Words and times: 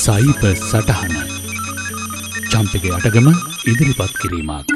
සයිප 0.00 0.42
සටහන 0.50 1.14
චම්පක 2.50 2.84
අටගම 2.96 3.26
ඉදිරිපත් 3.70 4.12
කිරීමක්. 4.20 4.70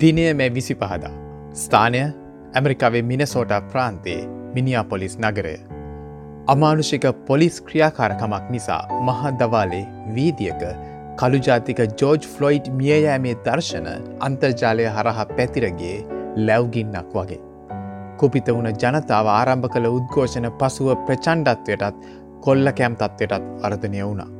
දිනය 0.00 0.24
මේ 0.38 0.52
විසි 0.54 0.76
පහදා. 0.82 1.10
ස්ථානය 1.62 2.00
ඇමරිකාවේ 2.58 3.02
මිනසෝට 3.10 3.52
ප්‍රාන්තයේ 3.72 4.16
මිනිියාපොලිස් 4.54 5.18
නගරය. 5.24 5.54
අමානුෂික 6.54 7.06
පොලිස් 7.28 7.60
ක්‍රියාකාරකමක් 7.68 8.48
නිසා 8.56 8.80
මහදවාලේ 9.08 9.84
වීදියක 10.16 10.64
කළුජාතික 11.20 11.86
ජෝර්ජ් 12.00 12.32
ෆ්ලොයිඩ් 12.34 12.74
මියයෑමේ 12.80 13.38
දර්ශන 13.46 13.88
අන්තර්ජාලය 14.28 14.86
හරහා 14.96 15.30
පැතිරගේ 15.36 15.96
ලැව්ගින්නක් 16.46 17.16
වගේ. 17.16 17.42
කුපිත 18.20 18.48
වුණ 18.54 18.72
ජනතාව 18.80 19.26
ආරම්භ 19.30 19.70
කළ 19.74 19.86
උද්ඝෝෂණ 19.92 20.48
පසුව 20.58 20.90
ප්‍රචණ්ඩත්වයටත් 21.06 22.02
කොල්ල 22.46 22.72
කෑම් 22.78 22.96
තත්වයටත් 23.00 23.44
වර්ධනය 23.62 24.00
වුණා. 24.06 24.30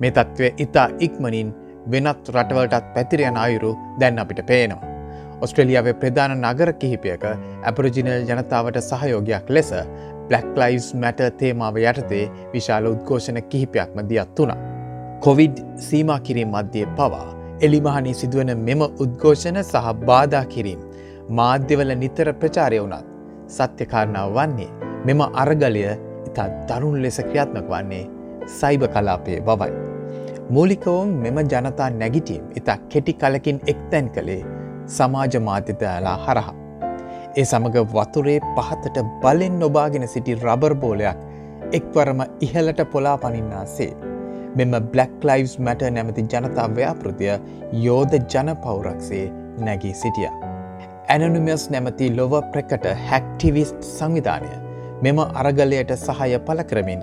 මේ 0.00 0.10
තත්ත්වය 0.10 0.48
ඉතා 0.64 0.88
ඉක්මනින් 1.06 1.54
වෙනත් 1.92 2.28
රටවලටත් 2.34 2.90
පැතිරයන 2.94 3.36
අයුරු 3.44 3.72
දැන් 4.00 4.18
අපිට 4.22 4.40
පේනවා. 4.50 4.92
ඔස්ට්‍රලියාවේ 5.42 5.94
ප්‍රධාන 6.02 6.34
නගර 6.40 6.72
කිහිපයක 6.80 7.24
ඇපරජිනල් 7.28 8.26
ජනතාවට 8.30 8.80
සහයෝගයක් 8.90 9.50
ලෙස 9.56 9.70
බ්ලක් 10.28 10.58
ලයිස් 10.60 10.86
මැට 11.02 11.20
තේමාව 11.40 11.76
යටතේ 11.82 12.24
විශාල 12.52 12.86
උද්ඝෝෂණ 12.92 13.42
කිහිපයක්ම 13.50 13.98
දියත් 14.10 14.38
වුණා. 14.38 14.60
කොවිඩ් 15.24 15.56
සීමා 15.86 16.20
කිරීම 16.26 16.50
මධ්‍යය 16.56 16.86
පවා 16.98 17.26
එලිමහනි 17.60 18.14
සිදුවන 18.20 18.50
මෙම 18.66 18.82
උද්ඝෝෂණ 19.04 19.58
සහ 19.62 19.92
බාධා 20.08 20.44
කිරීම 20.54 20.80
මාධ්‍යවල 21.38 21.92
නිතර 22.02 22.28
ප්‍රචාරය 22.40 22.80
වුණත් 22.82 23.06
සත්‍යකාරණාව 23.48 24.34
වන්නේ 24.38 24.70
මෙම 25.06 25.20
අරගලය 25.42 25.84
ඉතා 26.30 26.48
දරුණු 26.68 27.02
ලෙස 27.04 27.18
ක්‍රියාත්මක 27.28 27.68
වන්නේ 27.72 28.04
සයිබ 28.58 28.82
කලාපයේ 28.94 29.40
බවයි. 29.48 29.72
මූලිකවම් 30.54 31.14
මෙම 31.24 31.38
ජනතා 31.52 31.90
නැගිටීම් 32.00 32.44
ඉතා 32.60 32.78
කෙටි 32.92 33.12
කලකින් 33.22 33.60
එක්තැන් 33.72 34.10
කළේ 34.16 34.40
සමාජ 34.96 35.36
මාධ්‍යතයාලා 35.48 36.16
හරහා. 36.26 36.54
ඒ 37.36 37.44
සමඟ 37.44 37.78
වතුරේ 37.94 38.40
පහතට 38.56 38.98
බලෙන් 39.22 39.54
නොබාගෙන 39.62 40.08
සිටි 40.14 40.34
රබර් 40.34 40.74
බෝලයක් 40.82 41.22
එක්වරම 41.78 42.20
ඉහලට 42.46 42.82
පොලා 42.92 43.16
පනින්නාසේ. 43.22 43.92
මෙම 44.56 44.74
බ්ලක් 44.92 45.24
ලයිවස් 45.28 45.54
මැට 45.66 45.82
නැමති 45.96 46.26
ජනතා 46.32 46.68
ව්‍යාපෘතිය 46.76 47.32
යෝධ 47.86 48.18
ජනපෞරක්සේ 48.32 49.24
නැගී 49.66 49.94
සිටිය. 50.02 50.30
ඇනනුමියස් 51.08 51.64
නැමති 51.70 52.06
ලොව 52.18 52.34
ප්‍රකට 52.52 52.86
හැක්ටිවිස්ට් 53.08 53.82
සංවිධානය 53.96 54.63
මෙම 55.04 55.18
අරගලයට 55.40 55.92
සහය 56.04 56.38
පල 56.46 56.60
කරමින් 56.70 57.02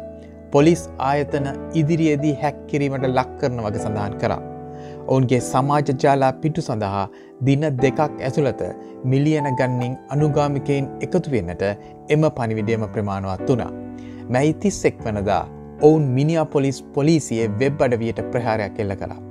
පොලිස් 0.53 0.81
ආයතන 1.09 1.47
ඉදිරියේදී 1.81 2.33
හැක්කිරීමට 2.41 3.05
ලක් 3.09 3.29
කරන 3.41 3.59
වග 3.65 3.75
සඳහන් 3.83 4.15
කරා. 4.21 4.41
ඔවුන්ගේ 5.11 5.41
සමාජජාලා 5.51 6.31
පිටු 6.43 6.61
සඳහා 6.67 7.05
දින 7.47 7.63
දෙකක් 7.83 7.99
ඇතුළත 8.27 8.61
මිලියන 9.13 9.49
ගන්නින් 9.59 9.95
අනුගාමිකයින් 10.15 10.85
එකතු 11.07 11.33
වෙන්නට 11.33 11.63
එම 12.15 12.23
පනිවිඩියම 12.37 12.85
ප්‍රමාණවත් 12.95 13.49
වුණා. 13.49 13.71
මැයි 14.33 14.53
තිස්සෙක් 14.63 15.03
වනදා 15.05 15.43
ඔවුන් 15.87 16.03
මිනිිය 16.17 16.45
පොලිස් 16.55 16.79
පොලිසියේ 16.95 17.51
වෙබ් 17.61 17.81
අඩවියට 17.87 18.21
ප්‍රහාරයක් 18.33 18.79
එල්ල 18.83 18.95
කරා. 19.01 19.21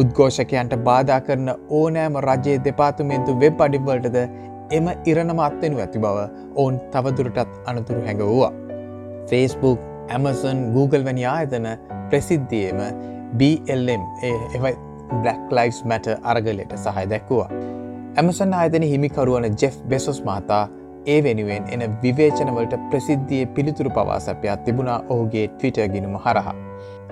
උද්ඝෝෂකයන්ට 0.00 0.74
බාධා 0.88 1.20
කරන 1.26 1.48
ඕනෑම 1.78 2.14
රජයේ 2.28 2.60
දෙපාතුමේන්තු 2.66 3.32
වෙබ් 3.42 3.60
අඩිවලටද 3.66 4.18
එම 4.78 4.86
ඉරණම 5.06 5.40
අත්වෙනු 5.46 5.80
ඇති 5.84 6.02
බව 6.04 6.26
ඔවුන් 6.54 6.78
තවදුරටත් 6.92 7.50
අනතුරු 7.70 8.00
හැඟවූවා. 8.06 8.52
Facebook, 9.30 9.80
Amazon, 10.16 10.58
Google 10.76 11.04
වැනි 11.08 11.24
ආයතන 11.34 11.68
ප්‍රසිද්ධියම 12.10 12.80
BLM 13.38 14.02
එවයි 14.56 14.74
Black 15.22 15.52
Lives 15.58 15.84
Matter 15.84 16.16
අරගලයට 16.22 16.76
සහය 16.84 17.04
දැක්වවා. 17.12 17.48
ඇමසන් 18.16 18.54
ආයතන 18.60 18.88
හිමිකරුවන 18.92 19.48
ජෙෆ් 19.62 19.76
බෙසොස් 19.92 20.22
මහතා 20.28 20.64
ඒ 21.06 21.20
වෙනුවෙන් 21.24 21.64
එන 21.74 21.82
විවේචනවලට 22.02 22.74
ප්‍රසිද්ධිය 22.90 23.46
පිළිතුරු 23.46 23.90
පවාසපයක් 23.90 24.66
තිබුණා 24.66 24.98
ඔහුගේ 25.08 25.46
ට්විට 25.48 25.80
ගිනුම 25.94 26.14
හරහා. 26.26 26.54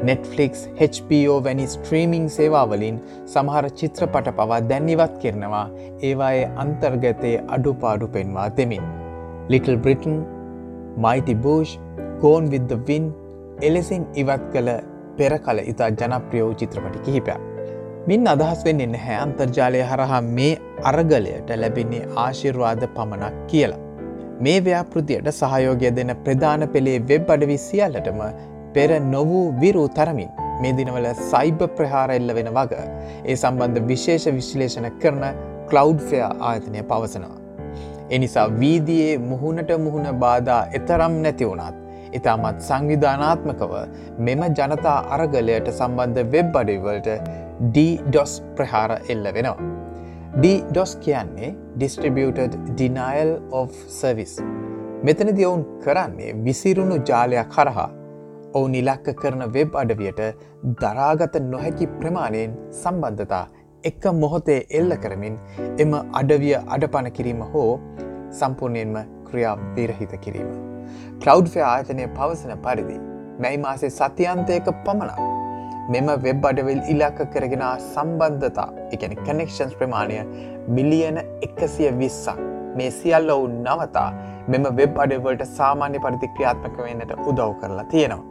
Netflix, 0.02 0.68
HBO 0.80 1.34
වැනි 1.44 1.66
ස්ට්‍රීමිං 1.66 2.28
සේවාවලින් 2.36 3.00
සමහර 3.26 3.68
චිත්‍රපට 3.80 4.30
පවා 4.38 4.60
දැන්නිවත් 4.70 5.16
කරනවා 5.22 5.66
ඒවායේ 6.02 6.46
අන්තර්ගතයේ 6.56 7.34
අඩුපාඩු 7.48 8.08
පෙන්වා 8.08 8.48
දෙමින්. 8.56 8.86
Little 9.48 9.76
Britain, 9.76 10.16
Mighty 10.96 11.34
Bush, 11.34 11.78
Gone 12.22 12.48
with 12.54 12.66
the 12.68 12.80
Wind 12.88 13.12
එලෙසින් 13.62 14.06
ඉවත් 14.14 14.50
කළ 14.52 14.70
පෙර 15.16 15.38
කල 15.38 15.58
ඉතා 15.72 15.90
ජනප්‍රියෝ 15.90 16.52
චිත්‍රපටි 16.54 16.98
කිහිපයක්. 16.98 17.49
මින් 18.08 18.28
අදහස් 18.32 18.60
වෙන්න 18.66 18.80
එන්න 18.84 18.94
හැ 18.96 19.16
අන්තර්ජාලය 19.22 19.80
හරහා 19.82 20.20
මේ 20.36 20.52
අරගලයට 20.90 21.50
ලැබෙන්නේ 21.62 22.04
ආශිර්වාද 22.16 22.84
පමණක් 22.94 23.34
කියලා. 23.50 23.80
මේ 24.40 24.58
ව්‍යාපෘතියට 24.66 25.28
සහයෝගය 25.30 25.90
දෙන 25.98 26.12
ප්‍රධාන 26.24 26.64
පෙළේ 26.74 27.00
වෙබ් 27.10 27.32
අඩවි 27.34 27.56
සියල්ලටම 27.58 28.22
පෙර 28.76 28.90
නොවූ 29.14 29.42
විරු 29.60 29.84
තරමින් 29.98 30.30
මේ 30.62 30.72
දිනවල 30.78 31.08
සයිබ 31.32 31.60
ප්‍රහාර 31.76 32.08
එල්ල 32.16 32.34
වෙන 32.38 32.48
වග 32.58 32.80
ඒ 33.26 33.36
සම්බන්ධ 33.36 33.84
විශේෂ 33.90 34.26
විශ්ලේෂණ 34.38 34.88
කරන 35.02 35.26
කලව්ෆය 35.70 36.22
ආයතනය 36.22 36.82
පවසනවා. 36.84 37.36
එනිසා 38.10 38.46
වීදියේ 38.62 39.12
මුහුණට 39.26 39.76
මුහුණ 39.84 40.10
බාධා 40.24 40.62
එතරම් 40.80 41.20
නැති 41.26 41.50
වුණත් 41.52 41.76
ඉතාමත් 42.14 42.64
සංවිධානාත්මකව 42.70 43.76
මෙම 44.20 44.42
ජනතා 44.58 44.98
අරගලයට 45.16 45.70
සම්බන්ධ 45.72 46.26
වෙබ් 46.34 46.60
අඩිවලට 46.62 47.08
ඩඩොස් 47.60 48.32
ප්‍රහාර 48.56 48.90
එල්ල 49.12 49.26
වෙනවා. 49.36 49.56
ඩඩොස් 50.42 50.92
කියන්නේ 51.04 51.48
Distributed 51.82 52.52
Denial 52.80 53.32
of 53.60 53.70
Service. 54.00 54.36
මෙතනදි 55.06 55.44
ඔවුන් 55.48 55.64
කරන්නේ 55.84 56.30
විසිරුණු 56.46 56.96
ජාලයක් 57.10 57.50
කරහා 57.56 57.88
ඔවුන් 58.58 58.74
ඉලක්ක 58.80 59.08
කරන 59.22 59.42
වෙබ් 59.56 59.76
අඩවියට 59.82 60.22
දරාගත 60.82 61.36
නොහැකි 61.52 61.88
ප්‍රමාණයෙන් 62.00 62.54
සම්බන්ධතා 62.82 63.44
එක 63.90 64.06
මොහොතේ 64.22 64.60
එල්ල 64.80 64.94
කරමින් 65.04 65.36
එම 65.84 65.92
අඩවිය 66.20 66.54
අඩපන 66.76 67.08
කිරීම 67.18 67.42
හෝ 67.52 67.70
සම්පූර්ණයෙන්ම 68.40 68.96
ක්‍රියා 69.28 69.56
විරහිත 69.76 70.14
කිරීම. 70.24 70.48
කලව්ෆය 71.24 71.60
ආයතනය 71.72 72.08
පවසන 72.18 72.54
පරිදි 72.66 72.96
මැයි 73.42 73.62
මාසේ 73.66 73.92
සතියන්තයක 73.98 74.72
පමණක් 74.86 75.29
මෙම 75.92 76.08
වෙබ් 76.24 76.44
අඩවිල් 76.48 76.80
ඉලක්ක 76.92 77.20
කරගෙන 77.34 77.62
සම්බන්ධතා 77.92 78.66
එකන 78.94 79.12
කනෙක්ෂන්ස් 79.26 79.72
ප්‍රමාණය 79.78 80.18
මිලියන 80.76 81.16
එකසිය 81.46 81.88
විස්සක් 82.00 82.42
මේ 82.78 82.90
සියල්ල 82.98 83.32
ඔවුන් 83.36 83.54
නවතා 83.64 84.08
මෙම 84.52 84.66
වෙබ් 84.80 85.00
අඩවලට 85.04 85.42
සාමාන්‍ය 85.58 85.98
පරිදි 86.04 86.28
ක්‍රියාත්මක 86.36 86.76
වෙන්නට 86.86 87.14
උදව් 87.30 87.50
කරලා 87.62 87.86
තියෙනවා. 87.94 88.26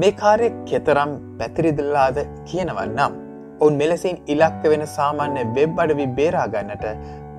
මේ 0.00 0.12
කාරය 0.22 0.48
කෙතරම් 0.70 1.12
පැතිරිදිල්ලාද 1.40 2.20
කියනවන්නම්. 2.50 3.18
ඔවුන් 3.62 3.76
මෙලෙසින් 3.82 4.16
ඉලක්ක 4.34 4.64
වෙන 4.74 4.86
සාමාන්‍ය 4.98 5.42
වෙබ් 5.58 5.82
අඩවි 5.84 6.06
බේරාගන්නට 6.20 6.86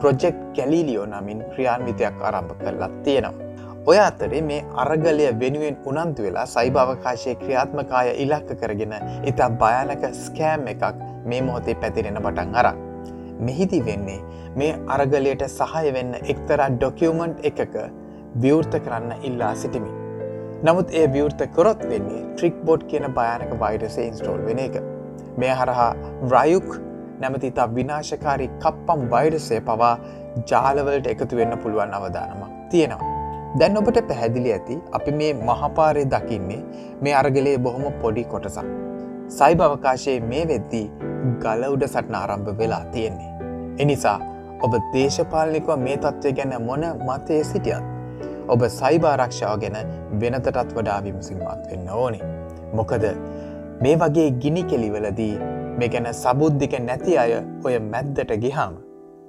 ප්‍රොජෙක්් 0.01 0.37
කැලීලියෝ 0.57 1.07
නමින් 1.15 1.41
ක්‍රියාන්විතයක් 1.53 2.21
ආරම්භ 2.27 2.55
කරලා 2.61 2.91
තියෙනවා. 3.07 3.52
ඔය 3.85 3.97
අතරේ 3.99 4.41
මේ 4.41 4.59
අරගලය 4.81 5.25
වෙනුවෙන් 5.39 5.77
උනන්තු 5.91 6.23
වෙලා 6.25 6.45
සයිභාවකාශය 6.51 7.31
ක්‍රියාත්මකාය 7.41 8.11
ඉලක්ක 8.23 8.51
කරගෙන 8.61 8.93
ඉතා 9.31 9.49
භයානක 9.61 10.03
ස්කෑම් 10.19 10.67
එකක් 10.73 11.01
මේ 11.31 11.41
මොහොතේ 11.47 11.75
පැතිරෙන 11.81 12.19
පටන් 12.25 12.55
අරා. 12.61 12.75
මෙහිදි 13.47 13.79
වෙන්නේ 13.87 14.19
මේ 14.61 14.71
අරගලයට 14.95 15.43
සහය 15.57 15.91
වෙන්න 15.97 16.13
එක්තරා 16.33 16.69
ඩොකියමන්ට් 16.75 17.43
එකක 17.49 17.75
විවෘත 18.43 18.77
කරන්න 18.85 19.25
ඉල්ලා 19.29 19.53
සිටිමි. 19.63 19.91
නමුත් 20.67 20.95
ඒ 20.99 21.05
විවෘත 21.15 21.43
කොරොත් 21.57 21.83
වෙන්නේ 21.91 22.23
ට්‍රික් 22.35 22.61
බොඩ් 22.69 22.85
කියන 22.91 23.07
භයානක 23.17 23.51
වෛරසේ 23.63 24.07
ඉන්ස්ටෝල් 24.11 24.41
වෙන 24.47 24.61
එක. 24.67 24.77
මේ 25.37 25.57
හරහා 25.61 25.89
රයුක් 26.35 26.69
නැමති 27.19 27.51
තා 27.59 27.67
විනාශකාරී 27.79 28.51
කප්පම් 28.63 29.03
වෛරසය 29.15 29.59
පවා 29.69 29.95
ජාලවලට 30.51 31.11
එකතු 31.15 31.41
වෙන්න 31.41 31.59
පුළුවන් 31.65 31.99
අවධානමක් 31.99 32.55
තියෙනවා. 32.71 33.12
දැන් 33.59 33.77
ඔබට 33.77 33.97
පැහැදිලි 34.09 34.51
ඇති 34.53 34.75
අපි 34.97 35.11
මේ 35.19 35.31
මහපාරය 35.47 36.03
දකින්නේ 36.13 36.61
මේ 37.01 37.13
අරගලේ 37.19 37.57
බොහොම 37.65 37.85
පොඩි 38.01 38.23
කොටසක්. 38.31 38.69
සයිබ 39.37 39.61
අවකාශයේ 39.65 40.19
මේ 40.31 40.43
වෙද්දී 40.51 40.85
ගලවුඩ 41.43 41.85
සටන 41.87 42.15
ආරම්භ 42.21 42.49
වෙලා 42.61 42.83
තියෙන්නේ. 42.95 43.31
එනිසා 43.85 44.17
ඔබ 44.67 44.73
දේශපාලනිකව 44.95 45.69
මේ 45.85 45.97
තත්ත්වය 45.97 46.33
ගැන 46.39 46.55
මොන 46.69 46.85
මතය 47.07 47.39
සිටියත්. 47.51 47.85
ඔබ 48.47 48.67
සයිභාරක්ෂාව 48.79 49.55
ගැන 49.63 49.77
වෙනතටත් 50.21 50.75
වඩා 50.77 50.99
විමසිමත් 51.07 51.71
වෙන්න 51.71 51.89
ඕනේ. 52.01 52.33
මොකද 52.73 53.09
මේ 53.83 53.95
වගේ 54.01 54.29
ගිනි 54.43 54.63
කෙලිවලදී 54.63 55.33
මේ 55.79 55.93
ගැන 55.95 56.13
සබුද්ධික 56.25 56.79
නැති 56.89 57.17
අය 57.17 57.33
ඔය 57.65 57.79
මැද්දට 57.93 58.39
ගිහාම 58.45 58.79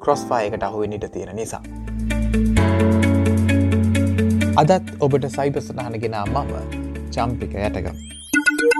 ක්‍රොස්ෆායකට 0.04 0.70
අහුවෙනිට 0.70 1.12
තියෙන 1.12 1.36
නිසා. 1.36 1.83
අදත් 4.56 4.90
ඔබට 5.00 5.24
සයිපසටහන 5.36 5.98
ගෙනා 6.02 6.24
මම 6.26 6.54
චම්පික 7.10 7.54
යටගම්. 7.66 7.96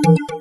Thank 0.05 0.19
you. 0.21 0.34